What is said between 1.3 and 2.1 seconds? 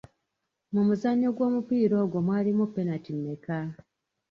gw'omupiira